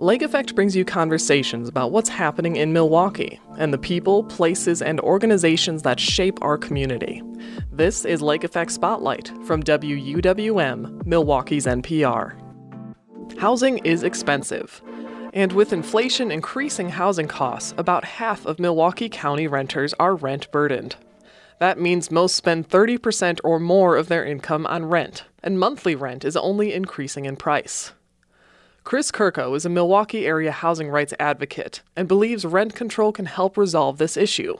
Lake 0.00 0.22
Effect 0.22 0.54
brings 0.54 0.74
you 0.74 0.82
conversations 0.82 1.68
about 1.68 1.92
what's 1.92 2.08
happening 2.08 2.56
in 2.56 2.72
Milwaukee 2.72 3.38
and 3.58 3.70
the 3.70 3.76
people, 3.76 4.24
places, 4.24 4.80
and 4.80 4.98
organizations 5.00 5.82
that 5.82 6.00
shape 6.00 6.38
our 6.40 6.56
community. 6.56 7.22
This 7.70 8.06
is 8.06 8.22
Lake 8.22 8.42
Effect 8.42 8.72
Spotlight 8.72 9.30
from 9.44 9.62
WUWM, 9.62 11.04
Milwaukee's 11.04 11.66
NPR. 11.66 12.34
Housing 13.38 13.76
is 13.84 14.02
expensive. 14.02 14.80
And 15.34 15.52
with 15.52 15.70
inflation 15.70 16.30
increasing 16.30 16.88
housing 16.88 17.28
costs, 17.28 17.74
about 17.76 18.06
half 18.06 18.46
of 18.46 18.58
Milwaukee 18.58 19.10
County 19.10 19.48
renters 19.48 19.92
are 20.00 20.14
rent 20.14 20.50
burdened. 20.50 20.96
That 21.58 21.78
means 21.78 22.10
most 22.10 22.36
spend 22.36 22.70
30% 22.70 23.40
or 23.44 23.60
more 23.60 23.98
of 23.98 24.08
their 24.08 24.24
income 24.24 24.64
on 24.64 24.86
rent, 24.86 25.24
and 25.42 25.58
monthly 25.58 25.94
rent 25.94 26.24
is 26.24 26.38
only 26.38 26.72
increasing 26.72 27.26
in 27.26 27.36
price. 27.36 27.92
Chris 28.82 29.10
Kurko 29.12 29.54
is 29.54 29.66
a 29.66 29.68
Milwaukee 29.68 30.26
area 30.26 30.50
housing 30.50 30.88
rights 30.88 31.12
advocate 31.20 31.82
and 31.96 32.08
believes 32.08 32.44
rent 32.44 32.74
control 32.74 33.12
can 33.12 33.26
help 33.26 33.56
resolve 33.56 33.98
this 33.98 34.16
issue. 34.16 34.56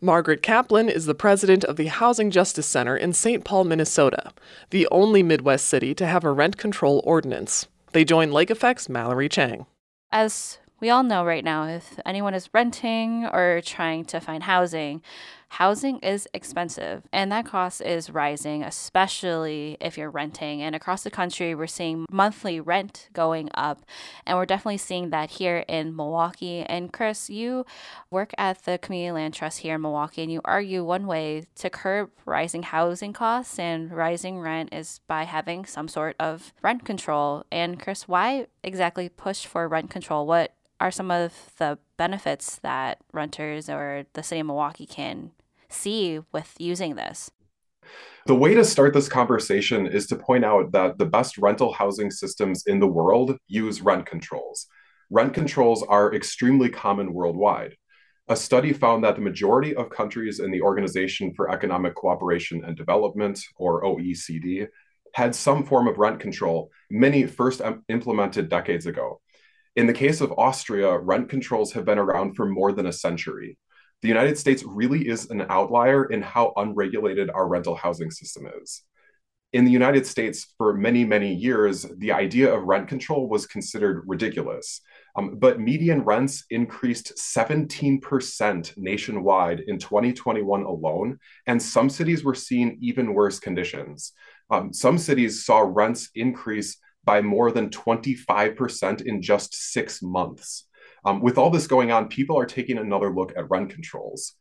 Margaret 0.00 0.42
Kaplan 0.42 0.88
is 0.88 1.06
the 1.06 1.14
president 1.14 1.64
of 1.64 1.76
the 1.76 1.86
Housing 1.86 2.30
Justice 2.30 2.66
Center 2.66 2.96
in 2.96 3.12
St. 3.12 3.44
Paul, 3.44 3.64
Minnesota, 3.64 4.32
the 4.70 4.86
only 4.90 5.22
Midwest 5.22 5.66
city 5.66 5.94
to 5.94 6.06
have 6.06 6.24
a 6.24 6.32
rent 6.32 6.58
control 6.58 7.00
ordinance. 7.04 7.66
They 7.92 8.04
join 8.04 8.32
Lake 8.32 8.50
Effect's 8.50 8.88
Mallory 8.88 9.28
Chang. 9.28 9.64
As 10.10 10.58
we 10.80 10.90
all 10.90 11.02
know 11.02 11.24
right 11.24 11.44
now, 11.44 11.64
if 11.64 11.98
anyone 12.04 12.34
is 12.34 12.50
renting 12.52 13.26
or 13.26 13.62
trying 13.64 14.04
to 14.06 14.20
find 14.20 14.42
housing, 14.42 15.02
housing 15.48 15.98
is 16.00 16.28
expensive 16.34 17.02
and 17.12 17.32
that 17.32 17.46
cost 17.46 17.80
is 17.80 18.10
rising, 18.10 18.62
especially 18.62 19.76
if 19.80 19.96
you're 19.96 20.10
renting. 20.10 20.62
And 20.62 20.74
across 20.74 21.02
the 21.02 21.10
country, 21.10 21.54
we're 21.54 21.66
seeing 21.66 22.04
monthly 22.10 22.60
rent 22.60 23.08
going 23.12 23.48
up. 23.54 23.82
And 24.26 24.36
we're 24.36 24.46
definitely 24.46 24.78
seeing 24.78 25.10
that 25.10 25.30
here 25.30 25.64
in 25.68 25.96
Milwaukee. 25.96 26.60
And 26.60 26.92
Chris, 26.92 27.30
you 27.30 27.64
work 28.10 28.32
at 28.36 28.64
the 28.64 28.78
Community 28.78 29.12
Land 29.12 29.34
Trust 29.34 29.60
here 29.60 29.76
in 29.76 29.82
Milwaukee, 29.82 30.22
and 30.22 30.32
you 30.32 30.40
argue 30.44 30.84
one 30.84 31.06
way 31.06 31.44
to 31.56 31.70
curb 31.70 32.10
rising 32.24 32.62
housing 32.62 33.12
costs 33.12 33.58
and 33.58 33.90
rising 33.92 34.40
rent 34.40 34.72
is 34.72 35.00
by 35.06 35.24
having 35.24 35.64
some 35.64 35.88
sort 35.88 36.16
of 36.20 36.52
rent 36.62 36.84
control. 36.84 37.44
And 37.50 37.80
Chris, 37.80 38.06
why 38.08 38.46
exactly 38.62 39.08
push 39.08 39.46
for 39.46 39.68
rent 39.68 39.90
control? 39.90 40.26
What 40.26 40.52
are 40.80 40.90
some 40.90 41.10
of 41.10 41.52
the 41.56 41.78
benefits 41.96 42.56
that 42.56 42.98
renters 43.12 43.70
or 43.70 44.04
the 44.12 44.22
city 44.22 44.40
of 44.40 44.46
Milwaukee 44.46 44.86
can 44.86 45.30
see 45.68 46.20
with 46.32 46.54
using 46.58 46.94
this? 46.94 47.30
The 48.26 48.34
way 48.34 48.54
to 48.54 48.64
start 48.64 48.92
this 48.92 49.08
conversation 49.08 49.86
is 49.86 50.06
to 50.08 50.16
point 50.16 50.44
out 50.44 50.72
that 50.72 50.98
the 50.98 51.06
best 51.06 51.38
rental 51.38 51.72
housing 51.72 52.10
systems 52.10 52.64
in 52.66 52.80
the 52.80 52.86
world 52.86 53.36
use 53.46 53.80
rent 53.80 54.06
controls. 54.06 54.66
Rent 55.10 55.32
controls 55.32 55.84
are 55.84 56.12
extremely 56.12 56.68
common 56.68 57.12
worldwide. 57.12 57.76
A 58.28 58.34
study 58.34 58.72
found 58.72 59.04
that 59.04 59.14
the 59.14 59.22
majority 59.22 59.76
of 59.76 59.88
countries 59.88 60.40
in 60.40 60.50
the 60.50 60.60
Organization 60.60 61.32
for 61.34 61.48
Economic 61.48 61.94
Cooperation 61.94 62.64
and 62.64 62.76
Development, 62.76 63.40
or 63.56 63.84
OECD, 63.84 64.66
had 65.14 65.32
some 65.32 65.64
form 65.64 65.86
of 65.86 65.98
rent 65.98 66.18
control, 66.18 66.70
many 66.90 67.24
first 67.24 67.62
implemented 67.88 68.48
decades 68.48 68.86
ago. 68.86 69.20
In 69.76 69.86
the 69.86 69.92
case 69.92 70.20
of 70.20 70.32
Austria, 70.36 70.98
rent 70.98 71.28
controls 71.28 71.72
have 71.74 71.84
been 71.84 71.98
around 71.98 72.34
for 72.34 72.46
more 72.46 72.72
than 72.72 72.86
a 72.86 72.92
century. 72.92 73.56
The 74.02 74.08
United 74.08 74.38
States 74.38 74.62
really 74.64 75.08
is 75.08 75.30
an 75.30 75.46
outlier 75.48 76.04
in 76.04 76.22
how 76.22 76.52
unregulated 76.56 77.30
our 77.30 77.48
rental 77.48 77.74
housing 77.74 78.10
system 78.10 78.48
is. 78.62 78.82
In 79.52 79.64
the 79.64 79.70
United 79.70 80.06
States, 80.06 80.52
for 80.58 80.74
many, 80.74 81.04
many 81.04 81.32
years, 81.32 81.86
the 81.98 82.12
idea 82.12 82.52
of 82.52 82.64
rent 82.64 82.88
control 82.88 83.28
was 83.28 83.46
considered 83.46 84.04
ridiculous. 84.06 84.82
Um, 85.16 85.38
but 85.38 85.60
median 85.60 86.02
rents 86.02 86.44
increased 86.50 87.14
17% 87.16 88.76
nationwide 88.76 89.60
in 89.60 89.78
2021 89.78 90.62
alone, 90.62 91.18
and 91.46 91.62
some 91.62 91.88
cities 91.88 92.22
were 92.22 92.34
seeing 92.34 92.76
even 92.82 93.14
worse 93.14 93.38
conditions. 93.38 94.12
Um, 94.50 94.72
some 94.72 94.98
cities 94.98 95.46
saw 95.46 95.60
rents 95.60 96.10
increase 96.14 96.78
by 97.04 97.22
more 97.22 97.50
than 97.50 97.70
25% 97.70 99.02
in 99.02 99.22
just 99.22 99.54
six 99.54 100.02
months. 100.02 100.66
Um, 101.06 101.20
with 101.20 101.38
all 101.38 101.50
this 101.50 101.68
going 101.68 101.92
on, 101.92 102.08
people 102.08 102.36
are 102.36 102.44
taking 102.44 102.78
another 102.78 103.14
look 103.14 103.32
at 103.36 103.48
rent 103.48 103.70
controls. 103.70 104.32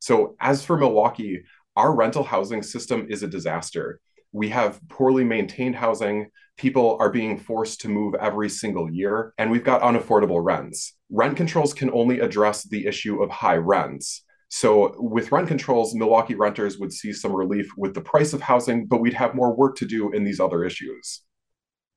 So, 0.00 0.36
as 0.38 0.62
for 0.62 0.76
Milwaukee, 0.76 1.42
our 1.76 1.94
rental 1.94 2.22
housing 2.22 2.62
system 2.62 3.06
is 3.08 3.22
a 3.22 3.28
disaster. 3.28 4.00
We 4.32 4.50
have 4.50 4.80
poorly 4.88 5.24
maintained 5.24 5.76
housing. 5.76 6.28
People 6.58 6.98
are 7.00 7.10
being 7.10 7.38
forced 7.38 7.80
to 7.80 7.88
move 7.88 8.14
every 8.16 8.50
single 8.50 8.90
year, 8.90 9.32
and 9.38 9.50
we've 9.50 9.64
got 9.64 9.80
unaffordable 9.80 10.44
rents. 10.44 10.94
Rent 11.10 11.38
controls 11.38 11.72
can 11.72 11.90
only 11.92 12.20
address 12.20 12.64
the 12.64 12.86
issue 12.86 13.22
of 13.22 13.30
high 13.30 13.56
rents. 13.56 14.22
So, 14.50 14.94
with 14.98 15.32
rent 15.32 15.48
controls, 15.48 15.94
Milwaukee 15.94 16.34
renters 16.34 16.78
would 16.78 16.92
see 16.92 17.14
some 17.14 17.32
relief 17.32 17.70
with 17.78 17.94
the 17.94 18.02
price 18.02 18.34
of 18.34 18.42
housing, 18.42 18.86
but 18.86 19.00
we'd 19.00 19.14
have 19.14 19.34
more 19.34 19.56
work 19.56 19.74
to 19.76 19.86
do 19.86 20.12
in 20.12 20.24
these 20.24 20.38
other 20.38 20.64
issues. 20.64 21.22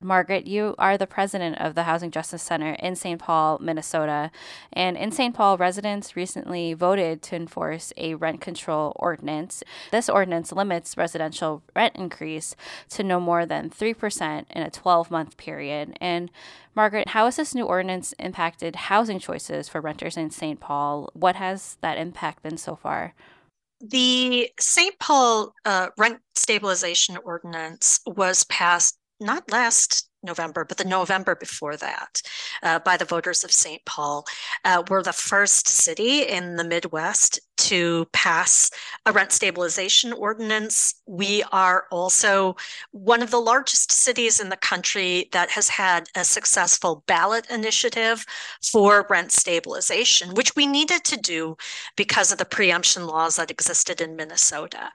Margaret, 0.04 0.46
you 0.48 0.76
are 0.78 0.98
the 0.98 1.08
president 1.08 1.60
of 1.60 1.76
the 1.76 1.84
Housing 1.84 2.12
Justice 2.12 2.44
Center 2.44 2.74
in 2.74 2.96
St. 2.96 3.20
Paul, 3.20 3.58
Minnesota. 3.60 4.32
And 4.72 4.98
in 4.98 5.12
St. 5.12 5.34
Paul, 5.34 5.58
residents 5.58 6.16
recently 6.16 6.74
voted 6.74 7.22
to 7.24 7.36
enforce 7.36 7.94
a 7.98 8.16
rent 8.16 8.42
control 8.42 8.94
ordinance. 8.98 9.64
This 9.92 10.10
ordinance 10.10 10.52
limits 10.52 10.98
residential 10.98 11.64
rent 11.76 11.96
increase 11.96 12.56
to 12.90 13.04
no 13.04 13.20
more 13.20 13.46
than 13.46 13.70
3% 13.70 14.46
in 14.50 14.62
a 14.62 14.70
12 14.70 15.12
month 15.12 15.38
period. 15.38 15.98
And 16.02 16.30
Margaret, 16.76 17.10
how 17.10 17.26
has 17.26 17.36
this 17.36 17.56
new 17.56 17.66
ordinance 17.66 18.14
impacted 18.20 18.76
housing 18.76 19.20
choices 19.20 19.70
for 19.70 19.82
renters 19.82 20.18
in 20.18 20.30
St. 20.32 20.60
Paul? 20.60 21.10
What 21.14 21.36
has 21.36 21.78
that 21.82 21.98
impact 21.98 22.44
been 22.44 22.58
so 22.58 22.76
far? 22.76 23.14
The 23.82 24.50
St. 24.60 24.98
Paul 24.98 25.54
uh, 25.66 25.90
rent 25.98 26.20
stabilization 26.36 27.18
ordinance 27.18 28.00
was 28.06 28.46
passed 28.46 28.98
not 29.24 29.52
last 29.52 30.10
November, 30.22 30.66
but 30.66 30.78
the 30.78 30.86
November 30.86 31.36
before 31.36 31.76
that, 31.78 32.22
uh, 32.62 32.80
by 32.80 32.98
the 32.98 33.06
voters 33.06 33.44
of 33.44 33.52
St. 33.52 33.84
Paul. 33.86 34.26
Uh, 34.64 34.84
we're 34.90 35.04
the 35.04 35.14
first 35.14 35.68
city 35.68 36.22
in 36.22 36.56
the 36.56 36.64
Midwest 36.64 37.40
to 37.58 38.06
pass 38.14 38.70
a 39.06 39.12
rent 39.12 39.32
stabilization 39.32 40.14
ordinance. 40.14 40.96
We 41.06 41.44
are 41.52 41.86
also 41.92 42.56
one 42.92 43.22
of 43.22 43.32
the 43.32 43.40
largest 43.40 43.92
cities 43.92 44.40
in 44.40 44.50
the 44.50 44.58
country 44.58 45.30
that 45.32 45.50
has 45.52 45.70
had 45.70 46.08
a 46.16 46.24
successful 46.24 47.04
ballot 47.08 47.50
initiative 47.50 48.26
for 48.72 49.06
rent 49.10 49.32
stabilization, 49.32 50.34
which 50.34 50.56
we 50.56 50.66
needed 50.66 51.04
to 51.06 51.18
do 51.18 51.56
because 51.96 52.32
of 52.32 52.38
the 52.38 52.46
preemption 52.46 53.08
laws 53.08 53.36
that 53.36 53.52
existed 53.52 54.02
in 54.02 54.16
Minnesota. 54.16 54.90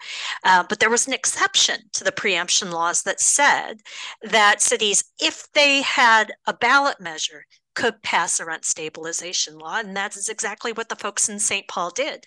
Uh, 0.45 0.65
but 0.69 0.81
there 0.81 0.91
was 0.91 1.07
an 1.07 1.13
exception 1.13 1.81
to 1.93 2.05
the 2.05 2.13
preemption 2.13 2.71
laws 2.71 3.03
that 3.03 3.21
said 3.21 3.81
that 4.23 4.63
cities 4.63 5.05
if 5.21 5.51
they 5.53 5.83
had 5.83 6.33
a 6.47 6.55
ballot 6.55 7.01
measure, 7.01 7.45
could 7.79 8.03
pass 8.03 8.41
a 8.41 8.45
rent 8.45 8.65
stabilization 8.65 9.57
law. 9.57 9.79
And 9.79 9.97
that 9.97 10.17
is 10.17 10.29
exactly 10.29 10.73
what 10.73 10.89
the 10.89 10.97
folks 10.97 11.29
in 11.29 11.39
St. 11.39 11.69
Paul 11.69 11.91
did. 11.91 12.27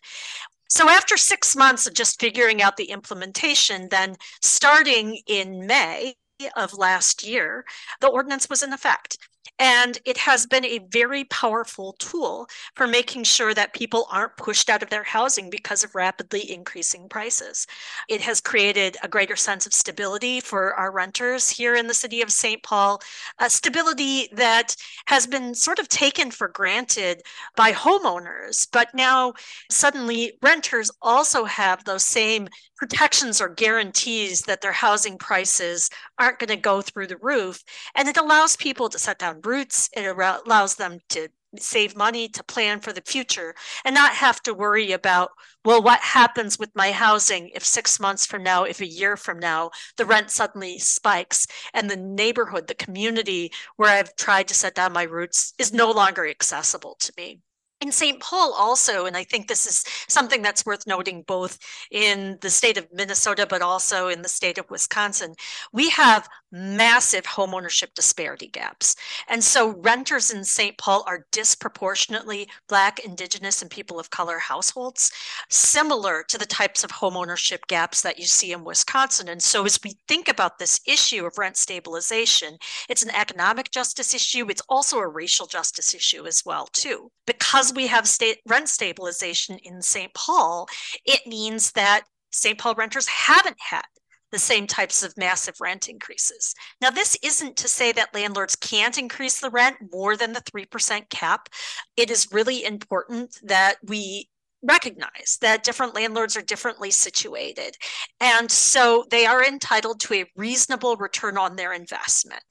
So 0.70 0.88
after 0.88 1.18
six 1.18 1.58
months 1.58 1.86
of 1.86 1.94
just 1.94 2.22
figuring 2.22 2.62
out 2.62 2.78
the 2.78 2.86
implementation, 2.86 3.90
then 3.90 4.16
starting 4.42 5.20
in 5.28 5.68
May 5.68 6.16
of 6.56 6.74
last 6.74 7.28
year, 7.28 7.66
the 8.00 8.08
ordinance 8.08 8.50
was 8.50 8.64
in 8.64 8.72
effect. 8.72 9.18
And 9.60 10.00
it 10.06 10.18
has 10.18 10.48
been 10.48 10.66
a 10.66 10.88
very 10.92 11.24
powerful 11.26 11.94
tool 12.00 12.48
for 12.76 12.88
making 12.88 13.26
sure 13.26 13.54
that 13.54 13.74
people 13.74 14.08
aren't 14.12 14.38
pushed 14.38 14.72
out 14.72 14.82
of 14.82 14.90
their 14.90 15.04
housing 15.04 15.52
because 15.52 15.84
of 15.84 15.94
rapidly 15.94 16.52
increasing 16.52 17.08
prices. 17.08 17.68
It 18.10 18.22
has 18.22 18.42
created 18.42 18.98
a 19.04 19.08
greater 19.08 19.36
sense 19.36 19.68
of 19.68 19.74
stability 19.74 20.40
for 20.40 20.74
our 20.74 20.92
renters 20.92 21.48
here 21.48 21.76
in 21.76 21.86
the 21.86 21.94
city 21.94 22.24
of 22.24 22.32
St. 22.32 22.64
Paul, 22.64 23.02
a 23.40 23.52
stability 23.52 24.30
that 24.34 24.76
has 25.06 25.28
been 25.28 25.54
sort 25.54 25.78
of 25.78 25.88
taken 25.88 26.32
for 26.32 26.48
granted 26.48 27.22
by 27.56 27.72
homeowners. 27.72 28.68
But 28.72 28.90
now 28.96 29.34
suddenly 29.70 30.34
renters 30.42 30.90
also 31.04 31.46
have 31.46 31.84
those 31.84 32.06
same 32.06 32.48
protections 32.78 33.40
or 33.40 33.48
guarantees 33.48 34.42
that 34.42 34.62
their 34.62 34.72
housing 34.72 35.16
prices 35.20 35.88
aren't 36.18 36.40
going 36.40 36.48
to 36.48 36.56
go 36.56 36.82
through 36.82 37.06
the 37.06 37.18
roof. 37.18 37.64
And 37.94 38.08
it 38.10 38.18
allows 38.18 38.56
people 38.56 38.90
to 38.90 38.98
set 38.98 39.20
down 39.20 39.31
roots. 39.42 39.90
It 39.96 40.06
allows 40.06 40.76
them 40.76 41.00
to 41.10 41.30
save 41.58 41.96
money 41.96 42.28
to 42.30 42.44
plan 42.44 42.80
for 42.80 42.94
the 42.94 43.02
future 43.02 43.54
and 43.84 43.94
not 43.94 44.14
have 44.14 44.42
to 44.42 44.54
worry 44.54 44.94
about 44.94 45.32
well 45.66 45.84
what 45.84 46.00
happens 46.00 46.58
with 46.58 46.70
my 46.76 46.92
housing 46.92 47.50
if 47.54 47.66
6 47.66 48.00
months 48.00 48.26
from 48.26 48.42
now 48.42 48.64
if 48.64 48.80
a 48.80 48.88
year 48.88 49.18
from 49.18 49.38
now 49.38 49.70
the 49.98 50.06
rent 50.06 50.32
suddenly 50.32 50.80
spikes 50.80 51.46
and 51.74 51.90
the 51.90 51.98
neighborhood 51.98 52.68
the 52.68 52.76
community 52.76 53.52
where 53.76 53.90
I've 53.90 54.16
tried 54.16 54.48
to 54.48 54.54
set 54.54 54.76
down 54.76 54.94
my 54.94 55.04
roots 55.04 55.54
is 55.58 55.74
no 55.74 55.92
longer 55.92 56.26
accessible 56.26 56.96
to 57.02 57.14
me 57.18 57.42
in 57.82 57.92
St. 57.92 58.20
Paul 58.20 58.54
also, 58.54 59.08
and 59.08 59.18
I 59.18 59.24
think 59.24 59.48
this 59.48 59.66
is 59.66 59.84
something 60.08 60.44
that's 60.44 60.66
worth 60.66 60.86
noting 60.86 61.24
both 61.24 61.58
in 61.90 62.38
the 62.42 62.50
state 62.52 62.78
of 62.78 62.88
Minnesota, 62.94 63.48
but 63.50 63.64
also 63.64 64.08
in 64.08 64.22
the 64.22 64.30
state 64.30 64.60
of 64.60 64.70
Wisconsin, 64.70 65.34
we 65.74 65.90
have 65.90 66.30
massive 66.52 67.24
homeownership 67.24 67.94
disparity 67.96 68.48
gaps. 68.48 68.96
And 69.28 69.44
so 69.44 69.76
renters 69.78 70.32
in 70.32 70.44
St. 70.44 70.78
Paul 70.78 71.04
are 71.08 71.26
disproportionately 71.32 72.48
Black, 72.68 73.00
Indigenous, 73.00 73.62
and 73.62 73.72
people 73.72 74.00
of 74.00 74.10
color 74.10 74.40
households, 74.40 75.12
similar 75.50 76.24
to 76.28 76.38
the 76.38 76.46
types 76.46 76.84
of 76.84 76.92
homeownership 76.92 77.60
gaps 77.68 78.02
that 78.02 78.20
you 78.20 78.26
see 78.26 78.52
in 78.52 78.64
Wisconsin. 78.64 79.30
And 79.30 79.42
so 79.42 79.66
as 79.66 79.80
we 79.84 79.96
think 80.08 80.28
about 80.28 80.60
this 80.60 80.80
issue 80.86 81.26
of 81.26 81.38
rent 81.38 81.58
stabilization, 81.58 82.58
it's 82.90 83.04
an 83.04 83.12
economic 83.12 83.72
justice 83.72 84.14
issue. 84.14 84.48
It's 84.50 84.64
also 84.70 84.98
a 84.98 85.08
racial 85.08 85.48
justice 85.48 85.94
issue 85.94 86.26
as 86.26 86.44
well, 86.46 86.68
too. 86.74 87.12
Because 87.26 87.74
we 87.74 87.88
have 87.88 88.08
state 88.08 88.40
rent 88.48 88.70
stabilization 88.70 89.58
in 89.64 89.82
St. 89.82 90.14
Paul, 90.14 90.68
it 91.06 91.22
means 91.26 91.72
that 91.74 92.04
St. 92.32 92.58
Paul 92.58 92.76
renters 92.76 93.08
haven't 93.08 93.58
had 93.60 93.84
the 94.32 94.40
same 94.40 94.68
types 94.68 95.04
of 95.04 95.18
massive 95.18 95.56
rent 95.60 95.90
increases. 95.90 96.56
Now, 96.82 96.90
this 96.90 97.18
isn't 97.24 97.58
to 97.58 97.68
say 97.68 97.92
that 97.94 98.14
landlords 98.14 98.56
can't 98.56 98.98
increase 98.98 99.40
the 99.40 99.50
rent 99.50 99.78
more 99.92 100.16
than 100.16 100.34
the 100.34 100.42
3% 100.42 101.10
cap. 101.10 101.50
It 101.98 102.10
is 102.10 102.32
really 102.32 102.64
important 102.66 103.38
that 103.44 103.76
we 103.84 104.30
recognize 104.64 105.38
that 105.42 105.64
different 105.64 105.96
landlords 105.96 106.38
are 106.38 106.42
differently 106.42 106.92
situated. 106.92 107.76
And 108.20 108.50
so 108.50 109.06
they 109.10 109.26
are 109.26 109.44
entitled 109.44 110.00
to 110.02 110.14
a 110.14 110.26
reasonable 110.36 110.98
return 110.98 111.38
on 111.38 111.56
their 111.56 111.74
investment. 111.74 112.44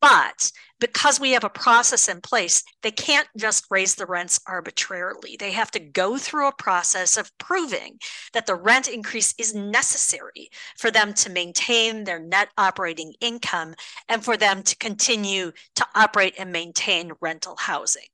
But 0.00 0.52
because 0.80 1.20
we 1.20 1.32
have 1.32 1.44
a 1.44 1.50
process 1.50 2.08
in 2.08 2.20
place, 2.20 2.62
they 2.82 2.90
can't 2.90 3.28
just 3.36 3.66
raise 3.70 3.94
the 3.94 4.06
rents 4.06 4.40
arbitrarily. 4.46 5.36
They 5.38 5.52
have 5.52 5.70
to 5.72 5.78
go 5.78 6.16
through 6.18 6.48
a 6.48 6.54
process 6.54 7.16
of 7.16 7.30
proving 7.38 7.98
that 8.32 8.46
the 8.46 8.54
rent 8.54 8.88
increase 8.88 9.34
is 9.38 9.54
necessary 9.54 10.48
for 10.78 10.90
them 10.90 11.12
to 11.14 11.30
maintain 11.30 12.04
their 12.04 12.18
net 12.18 12.48
operating 12.56 13.14
income 13.20 13.74
and 14.08 14.24
for 14.24 14.36
them 14.36 14.62
to 14.62 14.76
continue 14.76 15.52
to 15.76 15.86
operate 15.94 16.34
and 16.38 16.50
maintain 16.50 17.12
rental 17.20 17.56
housing. 17.58 18.08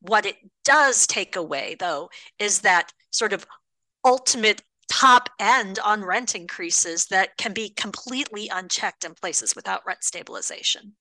What 0.00 0.24
it 0.24 0.36
does 0.64 1.06
take 1.06 1.36
away, 1.36 1.76
though, 1.78 2.10
is 2.38 2.60
that 2.60 2.92
sort 3.10 3.32
of 3.32 3.46
ultimate 4.04 4.62
top 4.90 5.28
end 5.40 5.78
on 5.84 6.04
rent 6.04 6.34
increases 6.34 7.06
that 7.06 7.36
can 7.36 7.52
be 7.52 7.70
completely 7.70 8.48
unchecked 8.48 9.04
in 9.04 9.14
places 9.14 9.56
without 9.56 9.86
rent 9.86 10.04
stabilization. 10.04 10.94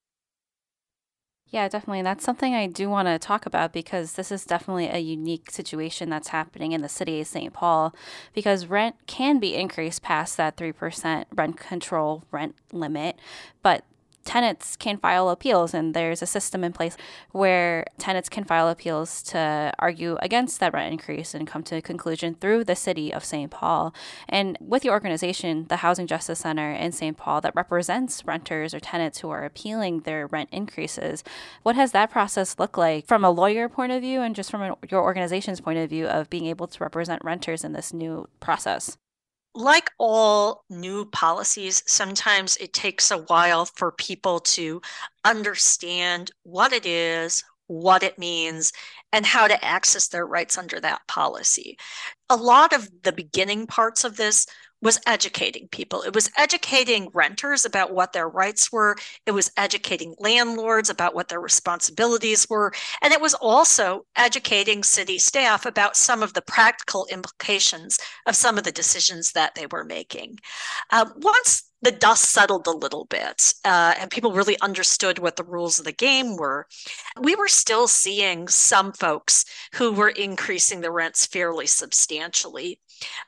Yeah, 1.51 1.67
definitely. 1.67 2.01
That's 2.01 2.23
something 2.23 2.55
I 2.55 2.67
do 2.67 2.89
want 2.89 3.09
to 3.09 3.19
talk 3.19 3.45
about 3.45 3.73
because 3.73 4.13
this 4.13 4.31
is 4.31 4.45
definitely 4.45 4.87
a 4.87 4.99
unique 4.99 5.51
situation 5.51 6.09
that's 6.09 6.29
happening 6.29 6.71
in 6.71 6.81
the 6.81 6.87
city 6.87 7.19
of 7.19 7.27
St. 7.27 7.51
Paul 7.51 7.93
because 8.33 8.67
rent 8.67 8.95
can 9.05 9.37
be 9.37 9.53
increased 9.55 10.01
past 10.01 10.37
that 10.37 10.55
3% 10.55 11.25
rent 11.35 11.57
control 11.57 12.23
rent 12.31 12.55
limit, 12.71 13.19
but 13.61 13.83
tenants 14.25 14.75
can 14.75 14.97
file 14.97 15.29
appeals, 15.29 15.73
and 15.73 15.93
there's 15.93 16.21
a 16.21 16.25
system 16.25 16.63
in 16.63 16.73
place 16.73 16.97
where 17.31 17.85
tenants 17.97 18.29
can 18.29 18.43
file 18.43 18.69
appeals 18.69 19.21
to 19.23 19.73
argue 19.79 20.17
against 20.21 20.59
that 20.59 20.73
rent 20.73 20.91
increase 20.91 21.33
and 21.33 21.47
come 21.47 21.63
to 21.63 21.75
a 21.77 21.81
conclusion 21.81 22.35
through 22.35 22.63
the 22.63 22.75
city 22.75 23.13
of 23.13 23.25
St. 23.25 23.51
Paul. 23.51 23.93
And 24.29 24.57
with 24.59 24.85
your 24.85 24.93
organization, 24.93 25.65
the 25.69 25.77
Housing 25.77 26.07
Justice 26.07 26.39
Center 26.39 26.71
in 26.71 26.91
St. 26.91 27.17
Paul, 27.17 27.41
that 27.41 27.55
represents 27.55 28.25
renters 28.25 28.73
or 28.73 28.79
tenants 28.79 29.19
who 29.19 29.29
are 29.29 29.45
appealing 29.45 30.01
their 30.01 30.27
rent 30.27 30.49
increases, 30.51 31.23
what 31.63 31.75
has 31.75 31.91
that 31.91 32.11
process 32.11 32.59
looked 32.59 32.77
like 32.77 33.07
from 33.07 33.23
a 33.23 33.31
lawyer 33.31 33.69
point 33.69 33.91
of 33.91 34.01
view 34.01 34.21
and 34.21 34.35
just 34.35 34.51
from 34.51 34.75
your 34.89 35.01
organization's 35.01 35.61
point 35.61 35.79
of 35.79 35.89
view 35.89 36.07
of 36.07 36.29
being 36.29 36.45
able 36.45 36.67
to 36.67 36.83
represent 36.83 37.23
renters 37.23 37.63
in 37.63 37.73
this 37.73 37.93
new 37.93 38.27
process? 38.39 38.97
Like 39.53 39.91
all 39.97 40.63
new 40.69 41.05
policies, 41.05 41.83
sometimes 41.87 42.57
it 42.57 42.73
takes 42.73 43.11
a 43.11 43.17
while 43.17 43.65
for 43.65 43.91
people 43.91 44.39
to 44.39 44.81
understand 45.25 46.31
what 46.43 46.73
it 46.73 46.85
is, 46.85 47.43
what 47.71 48.03
it 48.03 48.19
means, 48.19 48.71
and 49.13 49.25
how 49.25 49.47
to 49.47 49.63
access 49.63 50.07
their 50.07 50.25
rights 50.25 50.57
under 50.57 50.79
that 50.79 51.07
policy. 51.07 51.77
A 52.29 52.35
lot 52.35 52.73
of 52.73 52.89
the 53.03 53.11
beginning 53.11 53.67
parts 53.67 54.03
of 54.03 54.17
this 54.17 54.45
was 54.81 54.99
educating 55.05 55.67
people. 55.67 56.01
It 56.01 56.15
was 56.15 56.31
educating 56.37 57.09
renters 57.13 57.65
about 57.65 57.93
what 57.93 58.13
their 58.13 58.27
rights 58.27 58.71
were. 58.71 58.95
It 59.25 59.31
was 59.31 59.51
educating 59.55 60.15
landlords 60.19 60.89
about 60.89 61.13
what 61.13 61.27
their 61.27 61.39
responsibilities 61.39 62.49
were. 62.49 62.73
And 63.01 63.13
it 63.13 63.21
was 63.21 63.35
also 63.35 64.05
educating 64.15 64.83
city 64.83 65.19
staff 65.19 65.65
about 65.65 65.95
some 65.95 66.23
of 66.23 66.33
the 66.33 66.41
practical 66.41 67.05
implications 67.11 67.99
of 68.25 68.35
some 68.35 68.57
of 68.57 68.63
the 68.63 68.71
decisions 68.71 69.33
that 69.33 69.53
they 69.55 69.67
were 69.67 69.83
making. 69.83 70.39
Um, 70.89 71.13
once 71.17 71.70
the 71.81 71.91
dust 71.91 72.31
settled 72.31 72.67
a 72.67 72.71
little 72.71 73.05
bit 73.05 73.53
uh, 73.65 73.93
and 73.99 74.11
people 74.11 74.33
really 74.33 74.59
understood 74.61 75.19
what 75.19 75.35
the 75.35 75.43
rules 75.43 75.79
of 75.79 75.85
the 75.85 75.91
game 75.91 76.37
were, 76.37 76.67
we 77.19 77.35
were 77.35 77.47
still 77.47 77.87
seeing 77.87 78.47
some 78.47 78.91
folks 78.91 79.45
who 79.75 79.91
were 79.91 80.09
increasing 80.09 80.81
the 80.81 80.91
rents 80.91 81.25
fairly 81.25 81.65
substantially. 81.65 82.79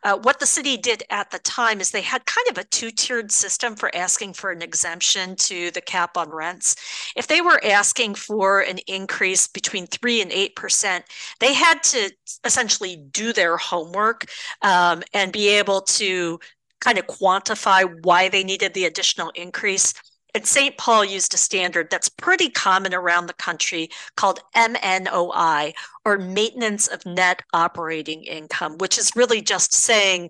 Uh, 0.03 0.17
what 0.17 0.39
the 0.39 0.45
city 0.45 0.77
did 0.77 1.03
at 1.09 1.31
the 1.31 1.39
time 1.39 1.81
is 1.81 1.91
they 1.91 2.01
had 2.01 2.25
kind 2.25 2.47
of 2.49 2.57
a 2.57 2.63
two 2.65 2.91
tiered 2.91 3.31
system 3.31 3.75
for 3.75 3.93
asking 3.95 4.33
for 4.33 4.51
an 4.51 4.61
exemption 4.61 5.35
to 5.35 5.71
the 5.71 5.81
cap 5.81 6.15
on 6.15 6.29
rents. 6.29 6.75
If 7.15 7.27
they 7.27 7.41
were 7.41 7.63
asking 7.65 8.15
for 8.15 8.61
an 8.61 8.79
increase 8.87 9.47
between 9.47 9.87
3 9.87 10.21
and 10.21 10.31
8%, 10.31 11.01
they 11.39 11.53
had 11.53 11.81
to 11.83 12.11
essentially 12.43 12.97
do 12.97 13.33
their 13.33 13.57
homework 13.57 14.25
um, 14.61 15.01
and 15.13 15.31
be 15.31 15.47
able 15.47 15.81
to 15.81 16.39
kind 16.83 16.97
of 16.97 17.07
quantify 17.07 17.83
why 18.03 18.29
they 18.29 18.43
needed 18.43 18.73
the 18.73 18.85
additional 18.85 19.31
increase. 19.35 19.93
And 20.35 20.45
St. 20.45 20.77
Paul 20.77 21.05
used 21.05 21.33
a 21.33 21.37
standard 21.37 21.89
that's 21.89 22.09
pretty 22.09 22.49
common 22.49 22.93
around 22.93 23.27
the 23.27 23.33
country 23.33 23.89
called 24.17 24.41
MNOI, 24.55 25.73
or 26.05 26.17
Maintenance 26.17 26.87
of 26.87 27.05
Net 27.05 27.41
Operating 27.53 28.23
Income, 28.23 28.79
which 28.79 28.97
is 28.97 29.15
really 29.15 29.41
just 29.41 29.73
saying 29.73 30.29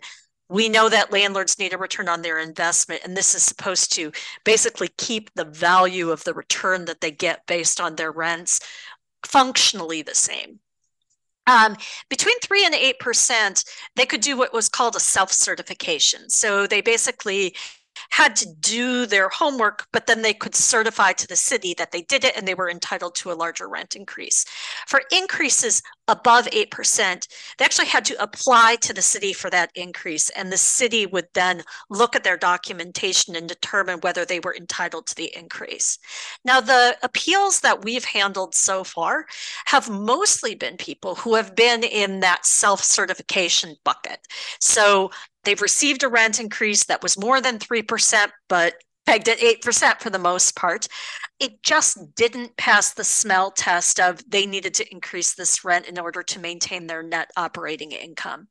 we 0.50 0.68
know 0.70 0.90
that 0.90 1.12
landlords 1.12 1.58
need 1.58 1.74
a 1.74 1.78
return 1.78 2.10
on 2.10 2.22
their 2.22 2.38
investment, 2.38 3.02
and 3.04 3.16
this 3.16 3.34
is 3.34 3.44
supposed 3.44 3.94
to 3.94 4.12
basically 4.44 4.90
keep 4.98 5.34
the 5.34 5.46
value 5.46 6.12
of 6.12 6.24
the 6.26 6.34
return 6.34 6.86
that 6.86 7.02
they 7.02 7.12
get 7.12 7.46
based 7.48 7.80
on 7.80 7.96
their 7.96 8.12
rents 8.12 8.60
functionally 9.26 10.02
the 10.02 10.14
same. 10.14 10.60
Um, 11.45 11.75
between 12.10 12.40
three 12.40 12.66
and 12.66 12.74
eight 12.74 13.00
percent, 13.00 13.63
they 13.95 14.06
could 14.06 14.22
do 14.22 14.38
what 14.38 14.54
was 14.54 14.69
called 14.69 14.95
a 14.95 15.00
self-certification. 15.00 16.30
So 16.30 16.68
they 16.68 16.81
basically 16.81 17.56
had 18.10 18.36
to 18.38 18.48
do 18.60 19.06
their 19.06 19.30
homework, 19.30 19.88
but 19.92 20.07
then 20.07 20.22
they 20.22 20.34
could 20.34 20.56
certify 20.56 21.12
to 21.13 21.28
the 21.28 21.36
city 21.36 21.74
that 21.78 21.92
they 21.92 22.01
did 22.01 22.24
it 22.24 22.36
and 22.38 22.48
they 22.48 22.54
were 22.54 22.69
entitled 22.69 23.16
to 23.16 23.31
a 23.31 23.34
larger 23.34 23.68
rent 23.68 23.95
increase. 23.95 24.45
For 24.88 25.01
increases 25.12 25.81
above 26.07 26.45
8%, 26.47 27.28
they 27.57 27.66
actually 27.66 27.88
had 27.88 28.06
to 28.06 28.21
apply 28.21 28.78
to 28.81 28.94
the 28.94 29.02
city 29.02 29.33
for 29.33 29.50
that 29.50 29.71
increase. 29.76 30.30
And 30.31 30.52
the 30.52 30.57
city 30.57 31.06
would 31.06 31.28
then 31.33 31.64
look 31.90 32.16
at 32.16 32.23
their 32.23 32.38
documentation 32.38 33.35
and 33.35 33.47
determine 33.47 34.00
whether 34.00 34.26
they 34.26 34.40
were 34.40 34.56
entitled 34.56 35.07
to 35.07 35.16
the 35.16 35.35
increase. 35.35 35.97
Now, 36.44 36.59
the 36.59 36.97
appeals 37.04 37.62
that 37.62 37.83
we've 37.83 38.06
handled 38.06 38.56
so 38.56 38.83
far 38.83 39.26
have 39.66 39.90
mostly 39.90 40.56
been 40.56 40.78
people 40.78 41.16
who 41.16 41.35
have 41.35 41.56
been 41.56 41.83
in 41.83 42.19
that 42.19 42.45
self 42.45 42.83
certification 42.83 43.76
bucket. 43.83 44.19
So 44.59 45.12
They've 45.44 45.62
received 45.62 46.04
a 46.04 46.07
rent 46.07 46.40
increase 46.40 46.85
that 46.85 47.04
was 47.04 47.19
more 47.19 47.42
than 47.42 47.59
3%, 47.59 48.28
but 48.47 48.76
pegged 49.06 49.28
at 49.28 49.40
8% 49.40 50.00
for 50.00 50.09
the 50.09 50.19
most 50.19 50.56
part. 50.56 50.88
It 51.40 51.62
just 51.62 52.16
didn't 52.16 52.56
pass 52.57 52.94
the 52.94 53.04
smell 53.04 53.52
test 53.52 54.00
of 54.00 54.21
they 54.30 54.45
needed 54.45 54.73
to 54.76 54.92
increase 54.92 55.33
this 55.33 55.66
rent 55.66 55.88
in 55.88 56.00
order 56.00 56.23
to 56.23 56.40
maintain 56.40 56.88
their 56.88 57.04
net 57.04 57.30
operating 57.35 57.92
income. 57.92 58.47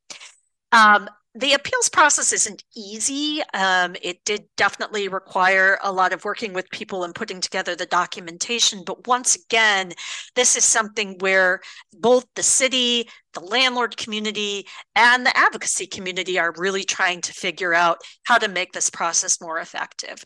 Um, 0.72 1.08
the 1.34 1.54
appeals 1.54 1.88
process 1.88 2.32
isn't 2.32 2.62
easy. 2.76 3.42
Um, 3.54 3.96
it 4.02 4.22
did 4.24 4.44
definitely 4.56 5.08
require 5.08 5.78
a 5.82 5.90
lot 5.90 6.12
of 6.12 6.24
working 6.24 6.52
with 6.52 6.70
people 6.70 7.04
and 7.04 7.14
putting 7.14 7.40
together 7.40 7.74
the 7.74 7.86
documentation. 7.86 8.82
But 8.84 9.06
once 9.06 9.36
again, 9.36 9.92
this 10.34 10.56
is 10.56 10.64
something 10.64 11.16
where 11.20 11.60
both 11.94 12.26
the 12.34 12.42
city, 12.42 13.08
the 13.32 13.40
landlord 13.40 13.96
community, 13.96 14.66
and 14.94 15.24
the 15.24 15.36
advocacy 15.36 15.86
community 15.86 16.38
are 16.38 16.52
really 16.58 16.84
trying 16.84 17.22
to 17.22 17.32
figure 17.32 17.72
out 17.72 17.98
how 18.24 18.36
to 18.36 18.48
make 18.48 18.72
this 18.72 18.90
process 18.90 19.40
more 19.40 19.58
effective. 19.58 20.22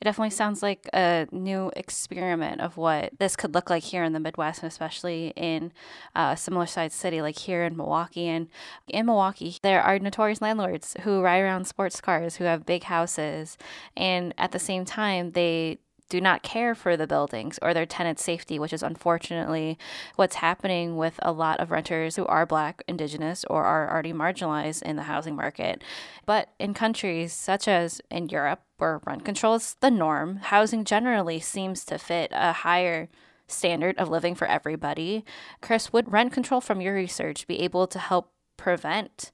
It 0.00 0.04
definitely 0.04 0.30
sounds 0.30 0.62
like 0.62 0.90
a 0.92 1.26
new 1.32 1.70
experiment 1.74 2.60
of 2.60 2.76
what 2.76 3.18
this 3.18 3.34
could 3.34 3.54
look 3.54 3.70
like 3.70 3.82
here 3.82 4.04
in 4.04 4.12
the 4.12 4.20
Midwest, 4.20 4.62
and 4.62 4.68
especially 4.68 5.32
in 5.36 5.72
uh, 6.14 6.32
a 6.34 6.36
similar 6.36 6.66
sized 6.66 6.94
city 6.94 7.22
like 7.22 7.38
here 7.38 7.64
in 7.64 7.76
Milwaukee. 7.76 8.26
And 8.26 8.48
in 8.88 9.06
Milwaukee, 9.06 9.56
there 9.62 9.82
are 9.82 9.98
notorious 9.98 10.42
landlords 10.42 10.96
who 11.00 11.22
ride 11.22 11.40
around 11.40 11.66
sports 11.66 12.02
cars, 12.02 12.36
who 12.36 12.44
have 12.44 12.66
big 12.66 12.84
houses, 12.84 13.56
and 13.96 14.34
at 14.36 14.52
the 14.52 14.58
same 14.58 14.84
time, 14.84 15.32
they 15.32 15.78
do 16.08 16.20
not 16.20 16.42
care 16.42 16.74
for 16.74 16.96
the 16.96 17.06
buildings 17.06 17.58
or 17.62 17.74
their 17.74 17.86
tenants' 17.86 18.24
safety, 18.24 18.58
which 18.58 18.72
is 18.72 18.82
unfortunately 18.82 19.78
what's 20.16 20.36
happening 20.36 20.96
with 20.96 21.18
a 21.22 21.32
lot 21.32 21.60
of 21.60 21.70
renters 21.70 22.16
who 22.16 22.26
are 22.26 22.46
Black, 22.46 22.82
Indigenous, 22.86 23.44
or 23.50 23.64
are 23.64 23.90
already 23.90 24.12
marginalized 24.12 24.82
in 24.82 24.96
the 24.96 25.04
housing 25.04 25.34
market. 25.34 25.82
But 26.24 26.50
in 26.58 26.74
countries 26.74 27.32
such 27.32 27.66
as 27.68 28.00
in 28.10 28.28
Europe, 28.28 28.60
where 28.78 29.00
rent 29.04 29.24
control 29.24 29.54
is 29.54 29.76
the 29.80 29.90
norm, 29.90 30.36
housing 30.36 30.84
generally 30.84 31.40
seems 31.40 31.84
to 31.86 31.98
fit 31.98 32.30
a 32.32 32.52
higher 32.52 33.08
standard 33.48 33.96
of 33.98 34.08
living 34.08 34.34
for 34.34 34.46
everybody. 34.46 35.24
Chris, 35.60 35.92
would 35.92 36.12
rent 36.12 36.32
control 36.32 36.60
from 36.60 36.80
your 36.80 36.94
research 36.94 37.46
be 37.46 37.60
able 37.60 37.86
to 37.86 37.98
help 37.98 38.32
prevent 38.56 39.30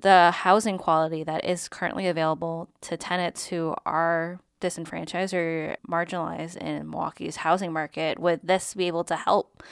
the 0.00 0.30
housing 0.30 0.78
quality 0.78 1.24
that 1.24 1.44
is 1.44 1.68
currently 1.68 2.06
available 2.06 2.68
to 2.80 2.96
tenants 2.96 3.46
who 3.46 3.74
are 3.84 4.38
disenfranchised 4.60 5.34
or 5.34 5.76
marginalized 5.88 6.56
in 6.56 6.88
Milwaukee's 6.90 7.36
housing 7.36 7.72
market, 7.72 8.18
would 8.18 8.40
this 8.42 8.74
be 8.74 8.86
able 8.86 9.04
to 9.04 9.16
help 9.16 9.62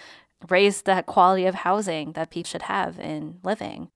raise 0.49 0.83
the 0.83 1.03
quality 1.07 1.47
of 1.47 1.55
housing 1.55 2.13
that 2.13 2.31
people 2.31 2.49
should 2.49 2.63
have 2.63 2.99
in 2.99 3.39
living? 3.43 3.91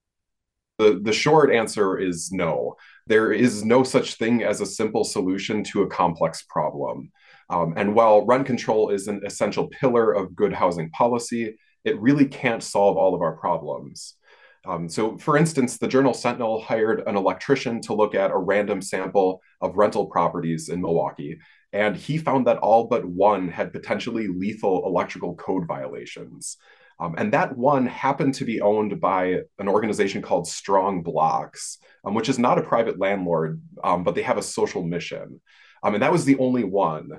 The, 0.78 1.00
the 1.02 1.12
short 1.12 1.52
answer 1.52 1.98
is 1.98 2.32
no. 2.32 2.76
There 3.06 3.32
is 3.32 3.64
no 3.64 3.82
such 3.82 4.14
thing 4.14 4.42
as 4.42 4.60
a 4.60 4.66
simple 4.66 5.04
solution 5.04 5.62
to 5.64 5.82
a 5.82 5.88
complex 5.88 6.42
problem. 6.42 7.10
Um, 7.50 7.74
and 7.76 7.94
while 7.94 8.24
rent 8.24 8.46
control 8.46 8.90
is 8.90 9.08
an 9.08 9.20
essential 9.26 9.68
pillar 9.68 10.12
of 10.12 10.34
good 10.34 10.52
housing 10.52 10.90
policy, 10.90 11.56
it 11.84 12.00
really 12.00 12.26
can't 12.26 12.62
solve 12.62 12.96
all 12.96 13.14
of 13.14 13.20
our 13.20 13.36
problems. 13.36 14.14
Um, 14.64 14.88
so, 14.88 15.18
for 15.18 15.36
instance, 15.36 15.78
the 15.78 15.88
Journal 15.88 16.14
Sentinel 16.14 16.60
hired 16.60 17.02
an 17.06 17.16
electrician 17.16 17.80
to 17.82 17.94
look 17.94 18.14
at 18.14 18.30
a 18.30 18.38
random 18.38 18.80
sample 18.80 19.40
of 19.60 19.76
rental 19.76 20.06
properties 20.06 20.68
in 20.68 20.80
Milwaukee, 20.80 21.38
and 21.72 21.96
he 21.96 22.16
found 22.16 22.46
that 22.46 22.58
all 22.58 22.84
but 22.86 23.04
one 23.04 23.48
had 23.48 23.72
potentially 23.72 24.28
lethal 24.28 24.86
electrical 24.86 25.34
code 25.34 25.66
violations. 25.66 26.58
Um, 27.00 27.16
and 27.18 27.32
that 27.32 27.56
one 27.56 27.86
happened 27.86 28.34
to 28.34 28.44
be 28.44 28.60
owned 28.60 29.00
by 29.00 29.40
an 29.58 29.68
organization 29.68 30.22
called 30.22 30.46
Strong 30.46 31.02
Blocks, 31.02 31.78
um, 32.04 32.14
which 32.14 32.28
is 32.28 32.38
not 32.38 32.58
a 32.58 32.62
private 32.62 33.00
landlord, 33.00 33.60
um, 33.82 34.04
but 34.04 34.14
they 34.14 34.22
have 34.22 34.38
a 34.38 34.42
social 34.42 34.84
mission. 34.84 35.40
Um, 35.82 35.94
and 35.94 36.02
that 36.02 36.12
was 36.12 36.24
the 36.24 36.38
only 36.38 36.62
one. 36.62 37.10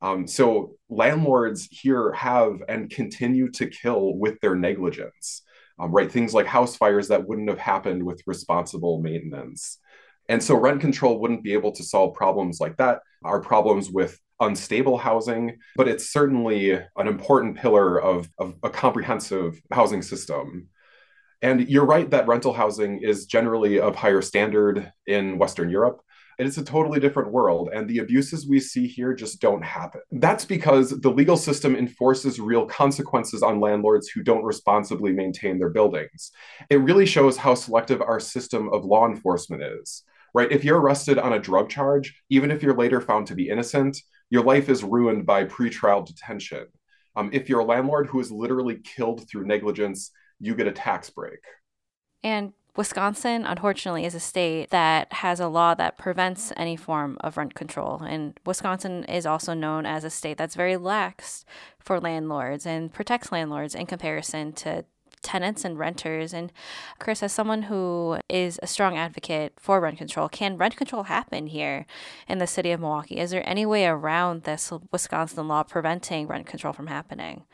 Um, 0.00 0.26
so 0.26 0.76
landlords 0.88 1.68
here 1.70 2.12
have 2.12 2.62
and 2.68 2.88
continue 2.88 3.50
to 3.52 3.66
kill 3.66 4.16
with 4.16 4.40
their 4.40 4.54
negligence 4.54 5.42
um, 5.78 5.92
right? 5.92 6.10
Things 6.10 6.34
like 6.34 6.46
house 6.46 6.76
fires 6.76 7.08
that 7.08 7.26
wouldn't 7.26 7.48
have 7.48 7.58
happened 7.58 8.02
with 8.02 8.22
responsible 8.26 9.00
maintenance. 9.00 9.78
And 10.28 10.42
so 10.42 10.56
rent 10.56 10.80
control 10.80 11.20
wouldn't 11.20 11.44
be 11.44 11.52
able 11.52 11.72
to 11.72 11.84
solve 11.84 12.14
problems 12.14 12.60
like 12.60 12.76
that, 12.78 13.00
our 13.24 13.40
problems 13.40 13.90
with 13.90 14.18
unstable 14.40 14.98
housing, 14.98 15.58
but 15.76 15.88
it's 15.88 16.10
certainly 16.10 16.72
an 16.72 17.06
important 17.06 17.56
pillar 17.56 18.00
of, 18.00 18.28
of 18.38 18.54
a 18.62 18.70
comprehensive 18.70 19.60
housing 19.72 20.02
system. 20.02 20.68
And 21.42 21.68
you're 21.68 21.86
right 21.86 22.08
that 22.10 22.26
rental 22.26 22.52
housing 22.52 23.02
is 23.02 23.26
generally 23.26 23.78
of 23.78 23.94
higher 23.94 24.22
standard 24.22 24.90
in 25.06 25.38
Western 25.38 25.70
Europe. 25.70 26.00
It's 26.38 26.58
a 26.58 26.64
totally 26.64 27.00
different 27.00 27.32
world, 27.32 27.70
and 27.72 27.88
the 27.88 27.98
abuses 27.98 28.46
we 28.46 28.60
see 28.60 28.86
here 28.86 29.14
just 29.14 29.40
don't 29.40 29.64
happen. 29.64 30.02
That's 30.12 30.44
because 30.44 30.90
the 31.00 31.10
legal 31.10 31.36
system 31.36 31.74
enforces 31.74 32.38
real 32.38 32.66
consequences 32.66 33.42
on 33.42 33.60
landlords 33.60 34.08
who 34.08 34.22
don't 34.22 34.44
responsibly 34.44 35.12
maintain 35.12 35.58
their 35.58 35.70
buildings. 35.70 36.32
It 36.68 36.76
really 36.76 37.06
shows 37.06 37.38
how 37.38 37.54
selective 37.54 38.02
our 38.02 38.20
system 38.20 38.68
of 38.72 38.84
law 38.84 39.06
enforcement 39.08 39.62
is. 39.62 40.04
Right? 40.34 40.52
If 40.52 40.64
you're 40.64 40.80
arrested 40.80 41.18
on 41.18 41.32
a 41.32 41.38
drug 41.38 41.70
charge, 41.70 42.14
even 42.28 42.50
if 42.50 42.62
you're 42.62 42.76
later 42.76 43.00
found 43.00 43.26
to 43.28 43.34
be 43.34 43.48
innocent, 43.48 43.96
your 44.28 44.44
life 44.44 44.68
is 44.68 44.84
ruined 44.84 45.24
by 45.24 45.44
pretrial 45.44 46.06
detention. 46.06 46.66
Um, 47.14 47.30
if 47.32 47.48
you're 47.48 47.60
a 47.60 47.64
landlord 47.64 48.08
who 48.08 48.20
is 48.20 48.30
literally 48.30 48.80
killed 48.84 49.26
through 49.26 49.46
negligence, 49.46 50.10
you 50.38 50.54
get 50.54 50.66
a 50.66 50.72
tax 50.72 51.08
break. 51.08 51.38
And 52.22 52.52
Wisconsin, 52.76 53.46
unfortunately, 53.46 54.04
is 54.04 54.14
a 54.14 54.20
state 54.20 54.70
that 54.70 55.12
has 55.14 55.40
a 55.40 55.48
law 55.48 55.74
that 55.74 55.96
prevents 55.96 56.52
any 56.56 56.76
form 56.76 57.16
of 57.20 57.36
rent 57.36 57.54
control. 57.54 58.02
And 58.02 58.38
Wisconsin 58.44 59.04
is 59.04 59.24
also 59.24 59.54
known 59.54 59.86
as 59.86 60.04
a 60.04 60.10
state 60.10 60.36
that's 60.36 60.54
very 60.54 60.76
lax 60.76 61.44
for 61.78 61.98
landlords 61.98 62.66
and 62.66 62.92
protects 62.92 63.32
landlords 63.32 63.74
in 63.74 63.86
comparison 63.86 64.52
to 64.54 64.84
tenants 65.22 65.64
and 65.64 65.78
renters. 65.78 66.34
And 66.34 66.52
Chris, 66.98 67.22
as 67.22 67.32
someone 67.32 67.62
who 67.62 68.18
is 68.28 68.60
a 68.62 68.66
strong 68.66 68.96
advocate 68.96 69.54
for 69.58 69.80
rent 69.80 69.98
control, 69.98 70.28
can 70.28 70.58
rent 70.58 70.76
control 70.76 71.04
happen 71.04 71.46
here 71.46 71.86
in 72.28 72.38
the 72.38 72.46
city 72.46 72.70
of 72.72 72.80
Milwaukee? 72.80 73.18
Is 73.18 73.30
there 73.30 73.48
any 73.48 73.64
way 73.64 73.86
around 73.86 74.42
this 74.42 74.70
Wisconsin 74.92 75.48
law 75.48 75.62
preventing 75.62 76.26
rent 76.26 76.46
control 76.46 76.72
from 76.72 76.88
happening? 76.88 77.44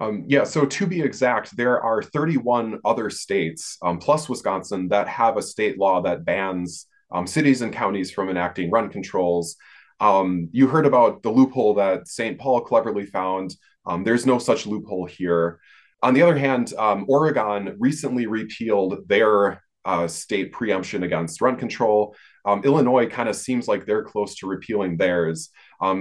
Um, 0.00 0.24
yeah, 0.26 0.44
so 0.44 0.64
to 0.64 0.86
be 0.86 1.02
exact, 1.02 1.56
there 1.56 1.80
are 1.80 2.02
31 2.02 2.80
other 2.84 3.10
states, 3.10 3.78
um, 3.82 3.98
plus 3.98 4.28
Wisconsin, 4.28 4.88
that 4.88 5.08
have 5.08 5.36
a 5.36 5.42
state 5.42 5.78
law 5.78 6.02
that 6.02 6.24
bans 6.24 6.86
um, 7.12 7.26
cities 7.26 7.62
and 7.62 7.72
counties 7.72 8.10
from 8.10 8.28
enacting 8.28 8.72
rent 8.72 8.90
controls. 8.90 9.56
Um, 10.00 10.48
you 10.50 10.66
heard 10.66 10.86
about 10.86 11.22
the 11.22 11.30
loophole 11.30 11.74
that 11.74 12.08
St. 12.08 12.38
Paul 12.38 12.62
cleverly 12.62 13.06
found. 13.06 13.54
Um, 13.86 14.02
there's 14.02 14.26
no 14.26 14.38
such 14.38 14.66
loophole 14.66 15.06
here. 15.06 15.60
On 16.02 16.12
the 16.12 16.22
other 16.22 16.36
hand, 16.36 16.72
um, 16.76 17.04
Oregon 17.08 17.76
recently 17.78 18.26
repealed 18.26 19.08
their 19.08 19.62
uh, 19.84 20.08
state 20.08 20.50
preemption 20.50 21.04
against 21.04 21.40
rent 21.40 21.58
control. 21.58 22.16
Illinois 22.46 23.06
kind 23.06 23.28
of 23.28 23.36
seems 23.36 23.68
like 23.68 23.86
they're 23.86 24.04
close 24.04 24.34
to 24.36 24.46
repealing 24.46 24.96
theirs. 24.96 25.50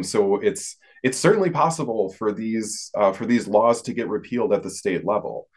so 0.02 0.38
it's 0.38 0.78
it's 1.03 1.17
certainly 1.17 1.50
possible 1.50 2.10
for 2.13 2.31
these 2.31 2.89
uh, 2.95 3.12
for 3.12 3.25
these 3.25 3.48
laws 3.48 3.81
to 3.83 3.93
get 3.93 4.07
repealed 4.07 4.53
at 4.53 4.63
the 4.63 4.69
state 4.69 5.05
level. 5.05 5.48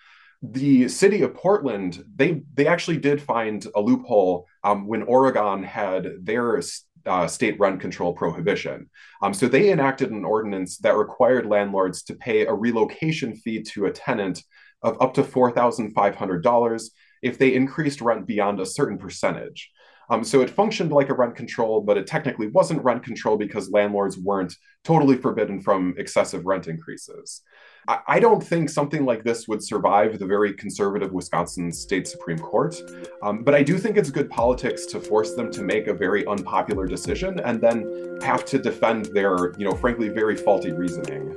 The 0.43 0.89
city 0.89 1.23
of 1.23 1.35
Portland, 1.35 2.05
they 2.15 2.43
they 2.53 2.67
actually 2.67 2.99
did 2.99 3.23
find 3.23 3.67
a 3.75 3.81
loophole 3.81 4.47
um, 4.65 4.87
when 4.87 5.03
Oregon 5.03 5.63
had 5.63 6.09
their 6.23 6.61
uh, 7.07 7.27
state 7.27 7.59
rent 7.59 7.81
control 7.81 8.13
prohibition. 8.13 8.91
Um, 9.23 9.33
so 9.33 9.47
they 9.47 9.71
enacted 9.71 10.11
an 10.11 10.25
ordinance 10.25 10.79
that 10.79 10.97
required 10.97 11.47
landlords 11.47 12.03
to 12.05 12.15
pay 12.15 12.45
a 12.45 12.53
relocation 12.53 13.37
fee 13.37 13.63
to 13.63 13.87
a 13.87 13.93
tenant 13.93 14.43
of 14.83 15.01
up 15.01 15.15
to 15.15 15.25
four 15.25 15.53
thousand 15.53 15.95
five 15.95 16.17
hundred 16.17 16.43
dollars 16.43 16.91
if 17.23 17.39
they 17.39 17.55
increased 17.55 18.01
rent 18.01 18.27
beyond 18.27 18.61
a 18.61 18.67
certain 18.67 18.99
percentage. 18.99 19.71
Um, 20.09 20.23
so 20.23 20.41
it 20.41 20.51
functioned 20.51 20.93
like 20.93 21.09
a 21.09 21.15
rent 21.15 21.35
control, 21.35 21.81
but 21.81 21.97
it 21.97 22.07
technically 22.07 22.47
wasn't 22.49 22.85
rent 22.85 23.03
control 23.03 23.37
because 23.37 23.71
landlords 23.71 24.19
weren't 24.19 24.55
totally 24.85 25.17
forbidden 25.17 25.61
from 25.61 25.95
excessive 25.99 26.47
rent 26.47 26.69
increases. 26.69 27.43
I, 27.89 27.99
I 28.07 28.21
don't 28.21 28.43
think 28.43 28.71
something 28.71 29.05
like 29.05 29.25
this 29.25 29.49
would 29.49 29.63
survive 29.63 30.19
the 30.19 30.27
very 30.27 30.53
conservative 30.53 31.13
Wisconsin 31.13 31.73
State 31.73 32.07
Supreme 32.07 32.39
Court, 32.39 32.77
um, 33.23 33.43
but 33.43 33.55
I 33.55 33.63
do 33.63 33.79
think 33.79 33.97
it's 33.97 34.11
good 34.11 34.31
politics 34.31 34.87
to 34.87 35.01
force 35.01 35.35
them 35.35 35.51
to 35.53 35.63
make 35.63 35.89
a 35.89 35.95
very 35.95 36.27
unpopular 36.27 36.87
decision 36.87 37.41
and 37.41 37.61
then 37.61 38.19
have 38.23 38.45
to 38.47 38.59
defend 38.59 39.07
their, 39.07 39.53
you 39.59 39.65
know, 39.65 39.75
frankly, 39.75 40.09
very 40.09 40.37
faulty 40.37 40.73
reasoning. 40.73 41.37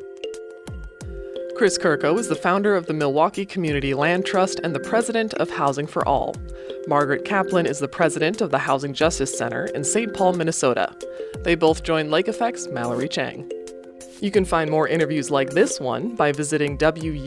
Chris 1.59 1.77
Kurko 1.77 2.17
is 2.17 2.29
the 2.29 2.35
founder 2.35 2.73
of 2.73 2.85
the 2.85 2.93
Milwaukee 2.93 3.45
Community 3.45 3.93
Land 3.93 4.25
Trust 4.25 4.61
and 4.63 4.73
the 4.73 4.79
president 4.79 5.33
of 5.33 5.49
Housing 5.49 5.87
for 5.87 6.07
All. 6.07 6.33
Margaret 6.89 7.23
Kaplan 7.23 7.67
is 7.67 7.77
the 7.77 7.87
president 7.87 8.41
of 8.41 8.49
the 8.49 8.57
Housing 8.57 8.95
Justice 8.95 9.37
Center 9.37 9.65
in 9.75 9.83
St. 9.83 10.11
Paul, 10.11 10.33
Minnesota. 10.33 10.91
They 11.43 11.53
both 11.53 11.83
joined 11.83 12.09
Lake 12.09 12.27
Effect's 12.27 12.67
Mallory 12.67 13.07
Chang. 13.07 13.47
You 14.21 14.31
can 14.31 14.43
find 14.43 14.71
more 14.71 14.87
interviews 14.87 15.29
like 15.29 15.51
this 15.51 15.79
one 15.79 16.15
by 16.15 16.31
visiting 16.31 16.79
wuwm.com 16.79 17.21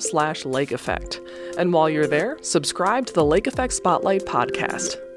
slash 0.00 0.46
lake 0.46 0.72
effect. 0.72 1.20
And 1.58 1.70
while 1.70 1.90
you're 1.90 2.06
there, 2.06 2.38
subscribe 2.40 3.04
to 3.06 3.12
the 3.12 3.26
Lake 3.26 3.46
Effect 3.46 3.74
Spotlight 3.74 4.24
podcast. 4.24 5.07